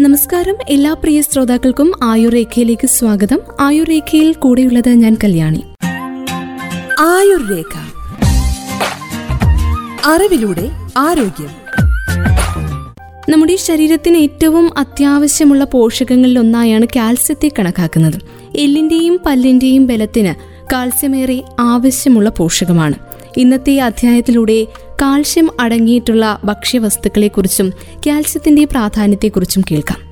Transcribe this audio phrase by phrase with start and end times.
[0.00, 0.54] നമസ്കാരം.
[0.68, 3.38] എല്ലാ പ്രിയ ശ്രോതാക്കൾക്കും ആയുർ രേഖയിലേക്ക് സ്വാഗതം.
[3.60, 5.62] ആയുർ രേഖയിൽ കൂടെയുള്ളത് ഞാൻ കല്യാണി.
[7.00, 7.78] ആയുർരേഖ.
[10.06, 11.48] അറിവിലൂടെ ആരോഗ്യം.
[13.28, 18.20] നമ്മുടെ ശരീരത്തിന് ഏറ്റവും അത്യാവശ്യമുള്ള പോഷകങ്ങളിൽ ഒന്നായാണ് കാൽസ്യത്തെ കണക്കാക്കുന്നത്.
[18.56, 20.34] എല്ലിന്റെയും പല്ലിന്റെയും ബലത്തിന്
[20.72, 22.94] കാൽസ്യമേറെ ആവശ്യമുള്ള പോഷകമാണ്.
[23.36, 24.66] ഇന്നത്തെ അധ്യായത്തിലൂടെ
[25.02, 27.72] കാൽഷ്യം അടങ്ങിയിട്ടുള്ള ഭക്ഷ്യവസ്തുക്കളെക്കുറിച്ചും
[28.06, 30.10] കാൽസ്യത്തിന്റെ പ്രാധാന്യത്തെക്കുറിച്ചും കേൾക്കാം.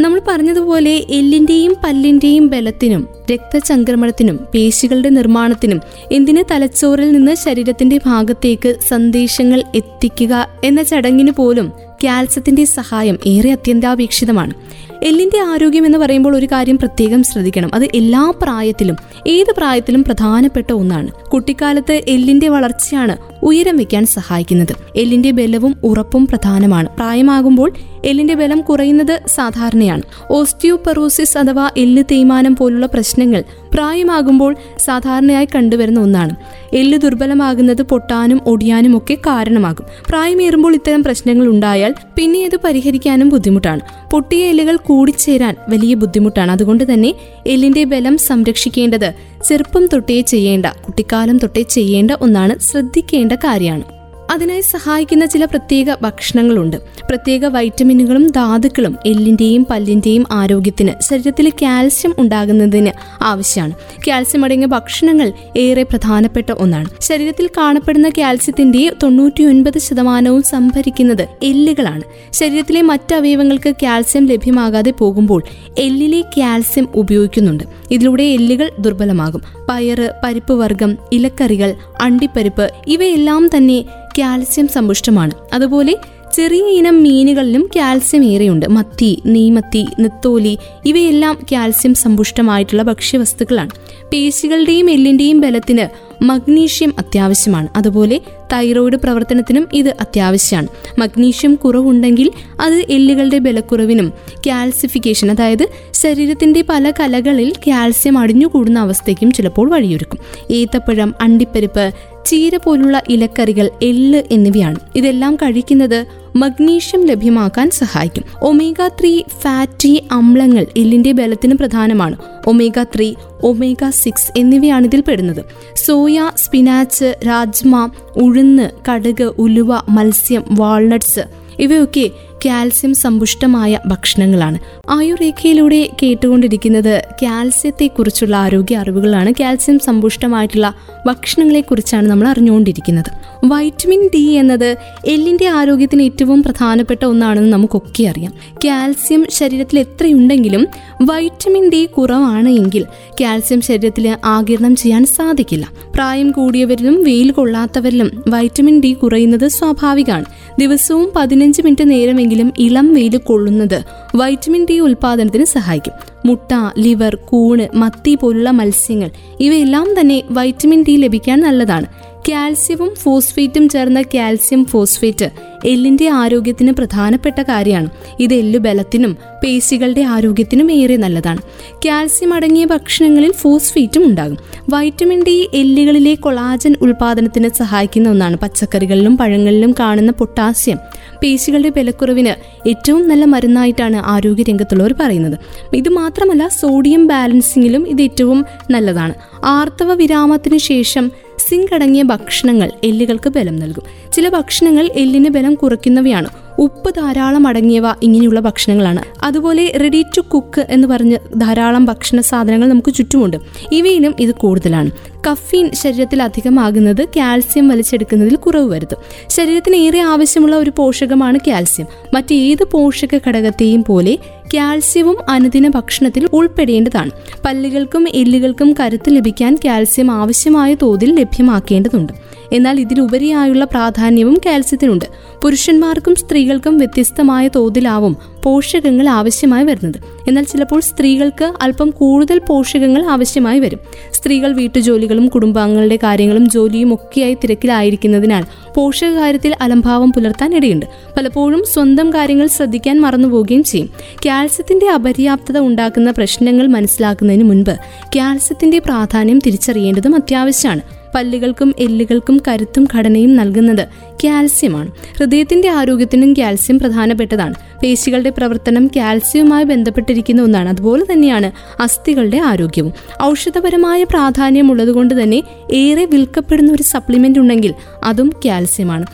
[0.00, 5.80] നമ്മൾ പറഞ്ഞതുപോലെ എല്ലിന്റെയും പല്ലിന്റെയും ബലത്തിനും രക്തചംക്രമണത്തിനും പേശികളുടെ നിർമ്മാണത്തിനും
[6.12, 11.72] എന്തിന് തലച്ചോറിൽ നിന്ന് ശരീരത്തിന്റെ ഭാഗത്തേക്ക് സന്ദേശങ്ങൾ എത്തിക്കുക എന്ന ചടങ്ങിന് പോലും
[12.04, 14.54] കാൽസ്യത്തിന്റെ സഹായം ഏറെ അത്യന്താപേക്ഷിതമാണ്.
[15.04, 17.70] എല്ലിന്റെ ആരോഗ്യം എന്ന് പറയുമ്പോൾ ഒരു കാര്യം പ്രത്യേകം ശ്രദ്ധിക്കണം.
[17.74, 18.96] അത് എല്ലാ പ്രായത്തിലും
[19.26, 21.10] ഏത് പ്രായത്തിലും പ്രധാനപ്പെട്ട ഒന്നാണ്.
[21.10, 24.74] കുട്ടിക്കാലത്ത് എല്ലിന്റെ വളർച്ചയാണ് ഉയരം വെക്കാൻ സഹായിക്കുന്നത്.
[24.96, 26.88] എല്ലിന്റെ ബലവും ഉറപ്പും പ്രധാനമാണ്.
[26.88, 27.72] പ്രായമാകുമ്പോൾ
[28.04, 30.02] എല്ലിന്റെ ബലം കുറയുന്നത് സാധാരണയാണ്.
[30.30, 33.44] ഓസ്റ്റിയോപെറോസിസ് അഥവാ എല്ല് തേയ്മാനം പോലുള്ള പ്രശ്നങ്ങൾ
[33.74, 36.36] പ്രായമാകുമ്പോൾ സാധാരണയായി കണ്ടുവരുന്ന ഒന്നാണ്.
[36.72, 39.86] എല്ല് ദുർബലമാകുന്നത് പൊട്ടാനും ഒടിയാനും ഒക്കെ കാരണമാകും.
[40.08, 43.80] പ്രായമേറുമ്പോൾ ഇത്തരം പ്രശ്നങ്ങൾ ഉണ്ടായാൽ പിന്നെ ഇത് പരിഹരിക്കാനും ബുദ്ധിമുട്ടാണ്.
[44.10, 46.50] പൊട്ടിയ എല്ലുകൾ കൂടിച്ചേരാൻ വലിയ ബുദ്ധിമുട്ടാണ്.
[46.50, 47.14] അതുകൊണ്ട് തന്നെ
[47.46, 49.14] എല്ലിന്റെ ബലം സംരക്ഷിക്കേണ്ടത്
[49.48, 54.03] ചെറുപ്പം തൊട്ടേ ചെയ്യേണ്ട കുട്ടിക്കാലം തൊട്ടേ ചെയ്യേണ്ട ഒന്നാണ് ശ്രദ്ധിക്കേണ്ട കാര്യമാണ്.
[54.34, 56.76] അതിനായി സഹായിക്കുന്ന ചില പ്രത്യേക ഭക്ഷണങ്ങളുണ്ട്.
[56.76, 62.90] പ്രത്യേക വൈറ്റമിനുകളും ധാതുക്കളും എല്ലിന്റെയും പല്ലിന്റെയും ആരോഗ്യത്തിന് ശരീരത്തിൽ കാൽസ്യം ഉണ്ടാകുന്നതിന്
[63.24, 63.72] ആവശ്യമാണ്.
[64.08, 66.88] കാൽസ്യം അടങ്ങിയ ഭക്ഷണങ്ങൾ ഏറെ പ്രധാനപ്പെട്ട ഒന്നാണ്.
[67.00, 72.02] ശരീരത്തിൽ കാണപ്പെടുന്ന കാൽസ്യത്തിന്റെ തൊണ്ണൂറ്റിയൊൻപത് ശതമാനവും സംഭരിക്കുന്നത് എല്ലുകളാണ്.
[72.32, 75.42] ശരീരത്തിലെ മറ്റ് അവയവങ്ങൾക്ക് കാൽസ്യം ലഭ്യമാകാതെ പോകുമ്പോൾ
[75.78, 77.64] എല്ലിലെ കാൽസ്യം ഉപയോഗിക്കുന്നുണ്ട്.
[77.90, 79.42] ഇതിലൂടെ എല്ലുകൾ ദുർബലമാകും.
[79.68, 83.84] പയറ് പരിപ്പ് വർഗം ഇലക്കറികൾ അണ്ടിപ്പരിപ്പ് ഇവയെല്ലാം തന്നെ
[84.18, 85.30] കാൽസ്യം സമ്പുഷ്ടമാണ്.
[85.52, 85.96] അതുപോലെ
[86.34, 88.66] ചെറിയ ഇനം മീനുകളിലും കാൽസ്യം ഏറെയുണ്ട്.
[88.66, 93.70] മത്തി നീമത്തി നെത്തോലി ഇവയെല്ലാം കാൽസ്യം സമ്പുഷ്ടമായിട്ടുള്ള ഭക്ഷ്യവസ്തുക്കളാണ്.
[94.12, 97.68] പേശികളുടെയും എല്ലിന്റെയും ബലത്തിന് മഗ്നീഷ്യം അത്യാവശ്യമാണ്.
[97.76, 98.20] അതുപോലെ
[98.52, 100.68] തൈറോയ്ഡ് പ്രവർത്തനത്തിനും ഇത് അത്യാവശ്യമാണ്.
[100.98, 102.30] മഗ്നീഷ്യം കുറവുണ്ടെങ്കിൽ
[102.60, 104.12] അത് എല്ലുകളുടെ ബലക്കുറവിനും
[104.46, 110.18] കാൽസിഫിക്കേഷൻ അതായത് ശരീരത്തിന്റെ പല കലകളിൽ കാൽസ്യം അടിഞ്ഞുകൂടുന്ന അവസ്ഥയ്ക്കും ചിലപ്പോൾ വഴിയൊരുക്കും.
[110.50, 111.92] ഏത്തപ്പഴം അണ്ടിപ്പരിപ്പ്
[112.26, 114.76] ചീര പോലുള്ള ഇലക്കറികൾ എള്ള് എന്നിവയാണ്.
[114.96, 118.24] ഇതെല്ലാം കഴിക്കുന്നത് മഗ്നീഷ്യം ലഭ്യമാക്കാൻ സഹായിക്കും.
[118.42, 122.16] ഒമേഗ ത്രീ ഫാറ്റി അമ്ലങ്ങൾ എല്ലിന്റെ ബലത്തിന് പ്രധാനമാണ്.
[122.46, 125.44] ഒമേഗ ത്രീ ഒമേഗ സിക്സ് എന്നിവയാണ് ഇതിൽ പെടുന്നത്.
[125.76, 131.20] സോയ സ്പിനാച്ച് രാജ്മ ഉഴുന്ന് കടുക് ഉലുവ മത്സ്യം വാൾനട്ട്സ്
[131.58, 132.10] ഇവയൊക്കെ
[132.46, 134.58] കാൽസ്യം സമ്പുഷ്ടമായ ഭക്ഷണങ്ങളാണ്.
[134.90, 139.32] ആയുർരേഖയിലൂടെ കേട്ടുകൊണ്ടിരിക്കുന്നത് കാൽസ്യത്തെക്കുറിച്ചുള്ള ആരോഗ്യ അറിവുകളാണ്.
[139.40, 140.74] കാൽസ്യം സമ്പുഷ്ടമായിട്ടുള്ള
[141.06, 143.10] ഭക്ഷണങ്ങളെക്കുറിച്ചാണ് നമ്മൾ അറിഞ്ഞുകൊണ്ടിരിക്കുന്നത്.
[143.44, 148.32] വൈറ്റമിൻ ഡി എന്നത് എല്ലിന്റെ ആരോഗ്യത്തിന് ഏറ്റവും പ്രധാനപ്പെട്ട ഒന്നാണെന്ന് നമുക്കൊക്കെ അറിയാം.
[148.64, 150.66] കാൽസ്യം ശരീരത്തിൽ എത്രയുണ്ടെങ്കിലും
[151.02, 152.84] വൈറ്റമിൻ ഡി കുറവാണ് എങ്കിൽ
[153.20, 155.68] കാൽസ്യം ശരീരത്തിൽ ആകിരണം ചെയ്യാൻ സാധിക്കില്ല.
[155.94, 160.24] പ്രായം കൂടിയവരിലും വെയിൽ കൊള്ളാത്തവരിലും വൈറ്റമിൻ ഡി കുറയുന്നത് സ്വാഭാവികമാണ്.
[160.60, 163.84] ദിവസവും പതിനഞ്ച് മിനിറ്റ് നേരമെങ്കിലും ഇളം വെയിൽ കൊള്ളുന്നത്
[164.14, 165.92] വൈറ്റമിൻ ഡി ഉൽപാദനത്തിന് സഹായിക്കും.
[166.26, 171.86] മുട്ട ലിവർ കൂണ് മത്തി പോലുള്ള മത്സ്യങ്ങൾ ഇവയെല്ലാം തന്നെ വൈറ്റമിൻ ഡി ലഭിക്കാൻ നല്ലതാണ്.
[172.28, 175.30] കാൽസ്യവും ഫോസ്ഫേറ്റും ചേർന്ന കാൽസ്യം ഫോസ്ഫേറ്റ്
[175.64, 177.88] എല്ലിന്റെ ആരോഗ്യത്തിന് പ്രധാനപ്പെട്ട കാര്യമാണ്.
[178.20, 181.38] ഇത് എല്ലു ബലത്തിനും പേശികളുടെ ആരോഗ്യത്തിനും ഏറെ നല്ലതാണ്.
[181.86, 184.38] കാൽസ്യം അടങ്ങിയ ഭക്ഷണങ്ങളിൽ ഫോസ്ഫേറ്റും ഉണ്ടാകും.
[184.70, 190.78] വൈറ്റമിൻ ഡി എല്ലുകളിലെ കൊളാജൻ ഉൽപാദനത്തിന് സഹായിക്കുന്ന ഒന്നാണ് പച്ചക്കറികളിലും പഴങ്ങളിലും കാണുന്ന പൊട്ടാസ്യം.
[191.22, 195.38] പേശികളുടെ ബലക്കുറവിന് ഏറ്റവും നല്ല മരുന്നായിട്ടാണ് ആരോഗ്യ രംഗത്തുള്ളവർ പറയുന്നത്.
[195.74, 199.14] ഇത് മാത്രമല്ല സോഡിയം ബാലൻസിങ്ങിലും ഇത് ഏറ്റവും നല്ലതാണ്.
[199.44, 204.12] ആർത്തവ വിരാമത്തിന് ശേഷം സിങ്ക് അടങ്ങിയ ഭക്ഷണങ്ങൾ എല്ലുകൾക്ക് ബലം നൽകും.
[204.12, 206.28] ചില ഭക്ഷണങ്ങൾ എല്ലിന് ബലം കുറയ്ക്കുന്നവയാണ്.
[206.58, 209.24] ഉപ്പ് ധാരാളം അടങ്ങിയവ ഇങ്ങനെയുള്ള ഭക്ഷണങ്ങളാണ്.
[209.24, 213.36] അതുപോലെ റെഡി ടു കുക്ക് എന്ന് പറഞ്ഞ് ധാരാളം ഭക്ഷണ സാധനങ്ങൾ നമുക്ക് ചുറ്റുമുണ്ട്.
[213.72, 214.90] ഇവയിലും ഇത് കൂടുതലാണ്.
[215.30, 218.98] കഫീൻ ശരീരത്തിൽ അധികമാകുന്നത് കാൽസ്യം വലിച്ചെടുക്കുന്നതിൽ കുറവ് വരുത്തും.
[219.28, 221.86] ശരീരത്തിന് ഏറെ ആവശ്യമുള്ള ഒരു പോഷകമാണ് കാൽസ്യം.
[222.14, 224.18] മറ്റേത് പോഷക ഘടകത്തെയും പോലെ
[224.54, 227.10] കാൽസ്യവും അനുദിന ഭക്ഷണത്തിൽ ഉൾപ്പെടേണ്ടതാണ്.
[227.44, 232.12] പല്ലുകൾക്കും എല്ലുകൾക്കും കരുത്ത് ലഭിക്കാൻ കാൽസ്യം ആവശ്യമായ തോതിൽ ലഭ്യമാക്കേണ്ടതുണ്ട്.
[232.52, 235.04] എന്നാൽ ഇതിലുപരിയായുള്ള പ്രാധാന്യവും കാൽസ്യത്തിനുണ്ട്.
[235.42, 240.00] പുരുഷന്മാർക്കും സ്ത്രീകൾക്കും വ്യത്യസ്തമായ തോതിലാവും പോഷകങ്ങൾ ആവശ്യമായി വരുന്നത്.
[240.28, 243.78] എന്നാൽ ചിലപ്പോൾ സ്ത്രീകൾക്ക് അല്പം കൂടുതൽ പോഷകങ്ങൾ ആവശ്യമായി വരും.
[244.12, 248.44] സ്ത്രീകൾ വീട്ടുജോലികളും കുടുംബാംഗങ്ങളുടെ കാര്യങ്ങളും ജോലിയും ഒക്കെയായി തിരക്കിലായിരിക്കുന്നതിനാൽ
[248.74, 250.86] പോഷകകാര്യത്തിൽ അലംഭാവം പുലർത്താൻ ഇടയുണ്ട്.
[251.16, 253.90] പലപ്പോഴും സ്വന്തം കാര്യങ്ങൾ ശ്രദ്ധിക്കാൻ മറന്നുപോവുകയും ചെയ്യും.
[254.34, 257.76] കാൽസ്യത്തിന്റെ അപര്യാപ്തത ഉണ്ടാക്കുന്ന പ്രശ്നങ്ങൾ മനസ്സിലാക്കുന്നതിന് മുൻപ്
[258.16, 260.80] കാൽസ്യത്തിന്റെ പ്രാധാന്യം തിരിച്ചറിയേണ്ടതും അത്യാവശ്യമാണ്.
[261.14, 263.88] പല്ലുകൾക്കും എല്ലുകൾക്കും കരുത്തും ഘടനയും നൽകുന്നത്
[264.24, 264.90] കാൽസ്യമാണ്.
[265.18, 267.54] ഹൃദയത്തിന്റെ ആരോഗ്യത്തിനും കാൽസ്യം പ്രധാനപ്പെട്ടതാണ്.
[267.82, 270.68] പേശികളുടെ പ്രവർത്തനം കാൽസ്യവുമായി ബന്ധപ്പെട്ടിരിക്കുന്ന ഒന്നാണ്.
[270.68, 271.52] അതുപോലെ തന്നെയാണ്
[271.82, 272.92] അസ്ഥികളുടെ ആരോഗ്യവും.
[273.22, 275.42] ഔഷധപരമായ പ്രാധാന്യം ഉള്ളതുകൊണ്ട് തന്നെ
[275.72, 279.06] ഏറെ വിൽക്കപ്പെടുന്ന ഒരു സപ്ലിമെന്റ് ഉണ്ടെങ്കിൽ അതും കാൽസ്യമാണ്.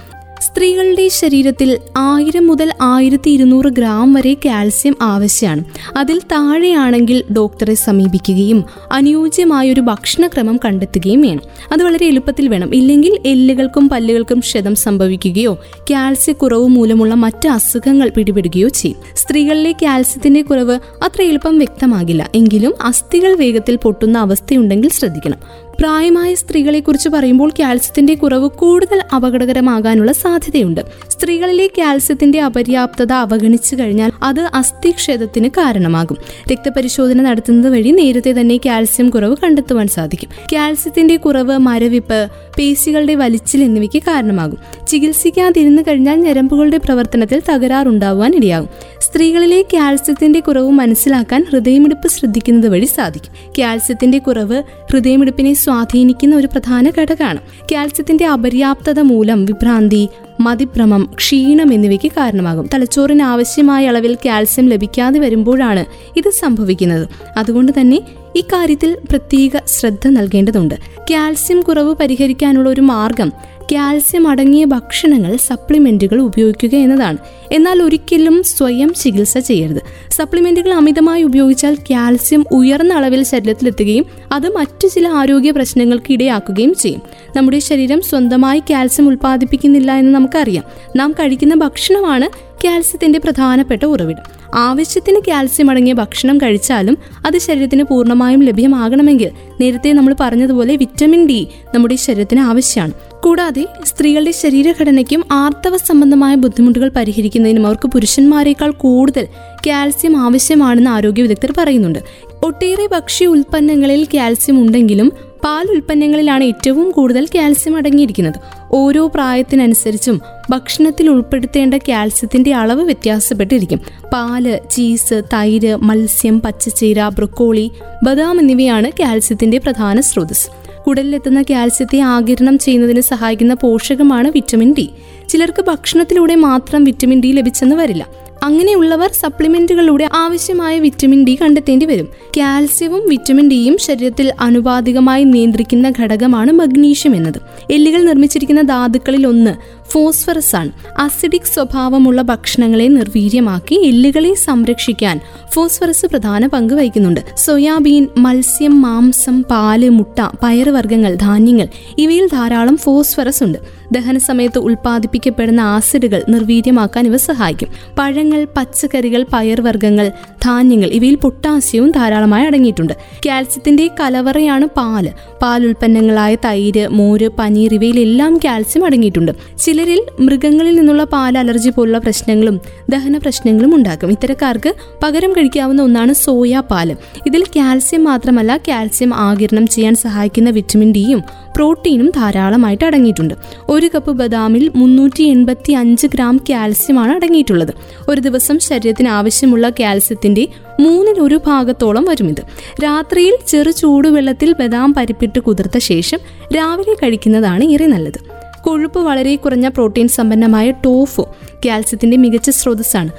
[0.50, 5.64] സ്ത്രീകളുടെ ശരീരത്തിൽ ആയിരം മുതൽ ആയിരത്തി ഇരുന്നൂറ് ഗ്രാം വരെ കാൽസ്യം ആവശ്യമാണ്
[5.96, 11.40] അതിൽ താഴെയാണെങ്കിൽ ഡോക്ടറെ സമീപിക്കുകയും അനുയോജ്യമായ ഒരു ഭക്ഷണക്രമം കണ്ടെത്തുകയും വേണം.
[11.72, 12.74] അത് വളരെ എളുപ്പത്തിൽ വേണം.
[12.74, 15.58] ഇല്ലെങ്കിൽ എല്ലുകൾക്കും പല്ലുകൾക്കും ക്ഷതം സംഭവിക്കുകയോ
[15.90, 18.98] കാൽസ്യക്കുറവ് മൂലമുള്ള മറ്റ് അസുഖങ്ങൾ പിടിപെടുകയോ ചെയ്യും.
[19.16, 22.30] സ്ത്രീകളിലെ കാൽസ്യത്തിന്റെ കുറവ് അത്ര എളുപ്പം വ്യക്തമാകില്ല.
[22.34, 25.69] എങ്കിലും അസ്ഥികൾ വേഗത്തിൽ പൊട്ടുന്ന അവസ്ഥയുണ്ടെങ്കിൽ ശ്രദ്ധിക്കണം.
[25.78, 30.80] പ്രായമായ സ്ത്രീകളെ കുറിച്ച് പറയുമ്പോൾ കാൽസ്യത്തിന്റെ കുറവ് കൂടുതൽ അപകടകരമാകാനുള്ള സാധ്യതയുണ്ട്.
[31.08, 36.16] സ്ത്രീകളിലെ കാൽസ്യത്തിന്റെ അപര്യാപ്തത അവഗണിച്ചു കഴിഞ്ഞാൽ അത് അസ്ഥിക്ഷതത്തിന് കാരണമാകും.
[36.52, 40.30] രക്തപരിശോധന നടത്തുന്നത് വഴി നേരത്തെ തന്നെ കാൽസ്യം കുറവ് കണ്ടെത്തുവാൻ സാധിക്കും.
[40.52, 42.28] കാൽസ്യത്തിന്റെ കുറവ് മരവിപ്പ്
[42.58, 44.86] പേശികളുടെ വലിച്ചിൽ എന്നിവയ്ക്ക് കാരണമാകും.
[44.86, 48.68] ചികിത്സിക്കാതിരുന്നു കഴിഞ്ഞാൽ ഞരമ്പുകളുടെ പ്രവർത്തനത്തിൽ തകരാറുണ്ടാവാൻ ഇടയാകും.
[49.02, 53.52] സ്ത്രീകളിലെ കാൽസ്യത്തിന്റെ കുറവ് മനസ്സിലാക്കാൻ ഹൃദയമിടിപ്പ് ശ്രദ്ധിക്കുന്നത് വഴി സാധിക്കും.
[53.58, 54.62] കാൽസ്യത്തിന്റെ കുറവ്
[54.92, 57.38] ഹൃദയമിടിപ്പിനെ സ്വാധീനിക്കുന്ന ഒരു പ്രധാന ഘടകമാണ്.
[57.72, 60.08] കാൽസ്യത്തിന്റെ അപര്യാപ്തത മൂലം വിഭ്രാന്തി
[60.40, 62.68] മതിഭ്രമം ക്ഷീണം എന്നിവയ്ക്ക് കാരണമാകും.
[62.74, 65.84] തലച്ചോറിന് ആവശ്യമായ അളവിൽ കാൽസ്യം ലഭിക്കാതെ വരുമ്പോഴാണ്
[66.16, 67.08] ഇത് സംഭവിക്കുന്നത്.
[67.36, 68.00] അതുകൊണ്ട് തന്നെ
[68.36, 70.74] ഇക്കാര്യത്തിൽ പ്രത്യേക ശ്രദ്ധ നൽകേണ്ടതുണ്ട്.
[71.10, 73.32] കാൽസ്യം കുറവ് പരിഹരിക്കാനുള്ള ഒരു മാർഗം
[73.72, 77.18] കാൽസ്യം അടങ്ങിയ ഭക്ഷണങ്ങൾ സപ്ലിമെന്റുകൾ ഉപയോഗിക്കുക എന്നതാണ്.
[77.52, 79.82] എന്നാൽ ഒരിക്കലും സ്വയം ചികിത്സ ചെയ്യരുത്.
[80.12, 87.02] സപ്ലിമെന്റുകൾ അമിതമായി ഉപയോഗിച്ചാൽ കാൽസ്യം ഉയർന്ന അളവിൽ ശരീരത്തിലെത്തുകയും അത് മറ്റു ചില ആരോഗ്യ പ്രശ്നങ്ങൾക്ക് ഇടയാക്കുകയും ചെയ്യും.
[87.36, 90.64] നമ്മുടെ ശരീരം സ്വന്തമായി കാൽസ്യം ഉൽപ്പാദിപ്പിക്കുന്നില്ല എന്ന് നമുക്കറിയാം.
[90.96, 94.40] നാം കഴിക്കുന്ന ഭക്ഷണമാണ് കാൽസ്യത്തിന്റെ പ്രധാനപ്പെട്ട ഉറവിടം.
[94.54, 99.30] ആവശ്യത്തിന് കാൽസ്യം അടങ്ങിയ ഭക്ഷണം കഴിച്ചാലും അത് ശരീരത്തിന് പൂർണമായും ലഭ്യമാകണമെങ്കിൽ
[99.60, 102.92] നേരത്തെ നമ്മൾ പറഞ്ഞതുപോലെ വിറ്റമിൻ ഡി നമ്മുടെ ശരീരത്തിന് ആവശ്യമാണ്.
[103.24, 109.26] കൂടാതെ സ്ത്രീകളുടെ ശരീരഘടനയ്ക്കും ആർത്തവ സംബന്ധമായ ബുദ്ധിമുട്ടുകൾ പരിഹരിക്കുന്നതിനും അവർക്ക് പുരുഷന്മാരെക്കാൾ കൂടുതൽ
[109.66, 111.98] കാൽസ്യം ആവശ്യമാണെന്ന് ആരോഗ്യ വിദഗ്ധർ പറയുന്നുണ്ട്.
[112.42, 115.12] ഒട്ടേറെ ഭക്ഷ്യ ഉൽപ്പന്നങ്ങളിൽ കാൽസ്യം ഉണ്ടെങ്കിലും
[115.44, 118.59] പാൽ ഉൽപ്പന്നങ്ങളിലാണ് ഏറ്റവും കൂടുതൽ കാൽസ്യം അടങ്ങിയിരിക്കുന്നത്.
[118.72, 120.20] ഓരോ പ്രായത്തിനനുസരിച്ചും
[120.50, 123.80] ഭക്ഷണത്തിൽ ഉൾപ്പെടുത്തേണ്ട കാൽസ്യത്തിന്റെ അളവ് വ്യത്യാസപ്പെട്ടിരിക്കും.
[124.12, 127.70] പാൽ ചീസ് തൈര് മത്സ്യം പച്ചച്ചീര ബ്രൊക്കോളി
[128.02, 130.48] ബദാം എന്നിവയാണ് കാൽസ്യത്തിന്റെ പ്രധാന സ്രോതസ്
[130.86, 134.90] കുടലിലെത്തുന്ന കാൽസ്യത്തെ ആകിരണം ചെയ്യുന്നതിന് സഹായിക്കുന്ന പോഷകമാണ് വിറ്റമിൻ ഡി.
[135.28, 138.06] ചിലർക്ക് ഭക്ഷണത്തിലൂടെ മാത്രം വിറ്റമിൻ ഡി ലഭിച്ചെന്ന് വരില്ല.
[138.42, 142.08] അങ്ങനെയുള്ളവർ സപ്ലിമെന്റുകളിലൂടെ ആവശ്യമായ വിറ്റമിൻ ഡി കണ്ടെത്തേണ്ടി വരും.
[142.36, 147.40] കാൽസ്യവും വിറ്റമിൻ ഡിയും ശരീരത്തിൽ അനുപാതികമായി നിയന്ത്രിക്കുന്ന ഘടകമാണ് മഗ്നീഷ്യം എന്നത്.
[147.70, 150.72] എല്ലുകൾ നിർമ്മിച്ചിരിക്കുന്ന ധാതുക്കളിൽ ഒന്ന് ഫോസ്ഫറസ് ആണ്.
[150.98, 155.20] അസിഡിക് സ്വഭാവമുള്ള ഭക്ഷണങ്ങളെ നിർവീര്യമാക്കി എല്ലുകളെ സംരക്ഷിക്കാൻ
[155.54, 157.20] ഫോസ്ഫറസ് പ്രധാന പങ്ക് വഹിക്കുന്നുണ്ട്.
[157.36, 163.58] സോയാബീൻ മത്സ്യം മാംസം പാൽ മുട്ട പയറുവർഗങ്ങൾ ധാന്യങ്ങൾ ഇവയിൽ ധാരാളം ഫോസ്ഫറസ് ഉണ്ട്.
[163.92, 167.68] ദഹന സമയത്ത് ഉൽപ്പാദിപ്പിക്കപ്പെടുന്ന ആസിഡുകൾ നിർവീര്യമാക്കാൻ ഇവ സഹായിക്കും.
[167.98, 170.12] പഴങ്ങൾ പച്ചക്കറികൾ പയർവർഗങ്ങൾ
[170.44, 172.92] ധാന്യങ്ങൾ ഇവയിൽ പൊട്ടാസ്യവും ധാരാളമായി അടങ്ങിയിട്ടുണ്ട്.
[173.26, 175.10] കാൽസ്യത്തിന്റെ കലവറയാണ് പാൽ.
[175.42, 179.32] പാൽ ഉൽപ്പന്നങ്ങളായ തൈര് മോര് പനീർ ഇവയിലെല്ലാം കാൽസ്യം അടങ്ങിയിട്ടുണ്ട്.
[179.80, 182.60] ചിലരിൽ മൃഗങ്ങളിൽ നിന്നുള്ള പാൽ അലർജി പോലുള്ള പ്രശ്നങ്ങളും
[182.90, 186.96] ദഹന പ്രശ്നങ്ങളും ഉണ്ടാക്കും ഇത്തരക്കാർക്ക് പകരം കഴിക്കാവുന്ന ഒന്നാണ് സോയ പാൽ
[187.26, 191.22] ഇതിൽ കാൽസ്യം മാത്രമല്ല കാൽസ്യം ആകിരണം ചെയ്യാൻ സഹായിക്കുന്ന വിറ്റമിൻ ഡിയും
[191.56, 193.34] പ്രോട്ടീനും ധാരാളമായിട്ട് അടങ്ങിയിട്ടുണ്ട്.
[193.68, 197.72] ഒരു കപ്പ് ബദാമിൽ മുന്നൂറ്റി എൺപത്തി അഞ്ച് ഗ്രാം കാൽസ്യമാണ് അടങ്ങിയിട്ടുള്ളത്.
[198.08, 200.48] ഒരു ദിവസം ശരീരത്തിന് ആവശ്യമുള്ള കാൽസ്യത്തിന്റെ
[200.80, 202.42] മൂന്നിൽ ഒരു ഭാഗത്തോളം വരും ഇത്
[202.84, 206.18] രാത്രിയിൽ ചെറു ചൂടുവെള്ളത്തിൽ ബദാം പരിപ്പിട്ട് കുതിർത്ത ശേഷം
[206.56, 208.39] രാവിലെ കഴിക്കുന്നതാണ് ഏറെ നല്ലത്.
[208.64, 211.26] കൊഴുപ്പ് വളരെ കുറഞ്ഞ പ്രോട്ടീൻ സമ്പന്നമായ ടോഫു
[211.66, 213.10] കാൽസ്യത്തിന്റെ മികച്ച സ്രോതസ്സാണ്.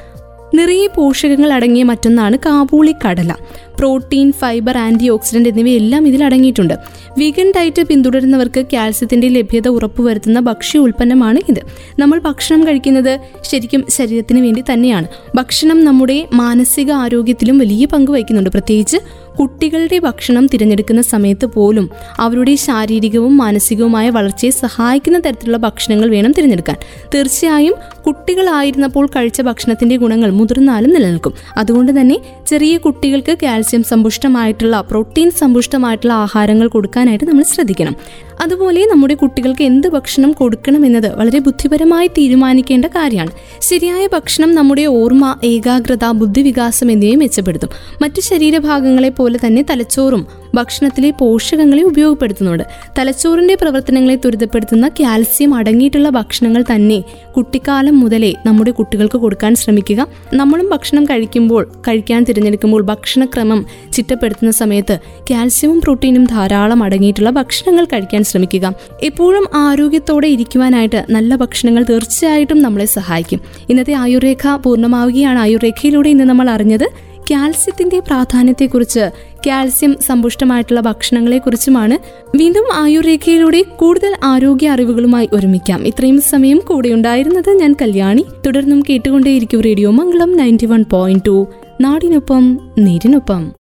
[0.55, 3.35] നിറയെ പോഷകങ്ങൾ അടങ്ങിയ മറ്റൊന്നാണ് കാബൂളി കടല
[3.79, 6.73] പ്രോട്ടീൻ ഫൈബർ ആന്റി ഓക്സിഡന്റ് എന്നിവയെല്ലാം ഇതിൽ അടങ്ങിയിട്ടുണ്ട്.
[7.17, 11.59] വീഗൻ ഡയറ്റ് പിന്തുടരുന്നവർക്ക് കാൽസ്യത്തിന്റെ ലഭ്യത ഉറപ്പുവരുത്തുന്ന ഭക്ഷ്യ ഉൽപ്പന്നമാണ് ഇത്.
[11.99, 15.07] നമ്മൾ ഭക്ഷണം കഴിക്കുന്നത് ശരിക്കും ശരീരത്തിന് വേണ്ടി തന്നെയാണ്.
[15.35, 18.49] ഭക്ഷണം നമ്മുടെ മാനസിക ആരോഗ്യത്തിലും വലിയ പങ്ക് വഹിക്കുന്നുണ്ട്.
[18.49, 18.97] പ്രത്യേകിച്ച്
[19.41, 26.77] കുട്ടികളുടെ ഭക്ഷണം തിരഞ്ഞെടുക്കുന്ന സമയത്ത് പോലും അവരുടെ ശാരീരികവും മാനസികവുമായ വളർച്ചയെ സഹായിക്കുന്ന തരത്തിലുള്ള ഭക്ഷണങ്ങൾ വേണം തിരഞ്ഞെടുക്കാൻ.
[27.15, 27.75] തീർച്ചയായും
[28.07, 31.33] കുട്ടികളായിരുന്നപ്പോൾ കഴിച്ച ഭക്ഷണത്തിന്റെ ഗുണങ്ങൾ മുതിർന്നാലും നിലനിൽക്കും.
[31.57, 32.17] അതുകൊണ്ട് തന്നെ
[32.47, 37.95] ചെറിയ കുട്ടികൾക്ക് കാൽസ്യം സമ്പുഷ്ടമായിട്ടുള്ള പ്രോട്ടീൻ സമ്പുഷ്ടമായിട്ടുള്ള ആഹാരങ്ങൾ കൊടുക്കാനായിട്ട് നമ്മൾ ശ്രദ്ധിക്കണം.
[38.41, 43.31] അതുപോലെ നമ്മുടെ കുട്ടികൾക്ക് എന്ത് ഭക്ഷണം കൊടുക്കണം എന്നത് വളരെ ബുദ്ധിപരമായി തീരുമാനിക്കേണ്ട കാര്യമാണ്.
[43.61, 47.69] ശരിയായ ഭക്ഷണം നമ്മുടെ ഓർമ്മ ഏകാഗ്രത ബുദ്ധിവികാസം എന്നിവയെ മെച്ചപ്പെടുത്തും.
[48.01, 52.63] മറ്റു ശരീരഭാഗങ്ങളെ പോലെ തന്നെ തലച്ചോറും ഭക്ഷണത്തിലെ പോഷകങ്ങളെ ഉപയോഗപ്പെടുത്തുന്നുണ്ട്.
[52.99, 57.03] തലച്ചോറിന്റെ പ്രവർത്തനങ്ങളെ ത്വരിതപ്പെടുത്തുന്ന കാൽസ്യം അടങ്ങിയിട്ടുള്ള ഭക്ഷണങ്ങൾ തന്നെ
[57.37, 59.99] കുട്ടിക്കാലം കുട്ടിക്കാലം മുതലേ നമ്മുടെ കുട്ടികൾക്ക് കൊടുക്കാൻ ശ്രമിക്കുക.
[60.33, 63.59] നമ്മളും ഭക്ഷണം കഴിക്കുമ്പോൾ കഴിക്കാൻ തിരഞ്ഞെടുക്കുമ്പോൾ ഭക്ഷണക്രമം
[63.93, 64.95] ചിട്ടപ്പെടുത്തുന്ന സമയത്ത്
[65.31, 68.65] കാൽസ്യവും പ്രോട്ടീനും ധാരാളം അടങ്ങിയിട്ടുള്ള ഭക്ഷണങ്ങൾ കഴിക്കാൻ ശ്രമിക്കുക.
[69.03, 73.41] എപ്പോഴും ആരോഗ്യത്തോടെ ഇരിക്കുവാനായിട്ട് നല്ല ഭക്ഷണങ്ങൾ തീർച്ചയായിട്ടും നമ്മളെ സഹായിക്കും.
[73.69, 75.39] ഇന്നത്തെ ആയുർരേഖ പൂർണമാവുകയാണ്.
[75.39, 76.87] ആയുർരേഖയിലൂടെ ഇന്ന് നമ്മൾ അറിഞ്ഞത്
[77.31, 79.11] കാൽസ്യത്തിന്റെ പ്രാധാന്യത്തെക്കുറിച്ച്
[79.47, 81.97] കാൽസ്യം സമ്പുഷ്ടമായിട്ടുള്ള ഭക്ഷണങ്ങളെക്കുറിച്ചുമാണ്
[82.37, 85.87] വീണ്ടും ആയുർരേഖയിലൂടെ കൂടുതൽ ആരോഗ്യ അറിവുകളുമായി ഒരുമിക്കാം.
[85.87, 88.25] ഇത്രയും സമയം കൂടെ ഉണ്ടായിരുന്നത് ഞാൻ കല്യാണി.
[88.45, 91.47] തുടർന്നും കേട്ടുകൊണ്ടേയിരിക്കും radio Mangalam ninety one point two.
[91.81, 93.51] നാടിനൊപ്പം നേരിനൊപ്പം.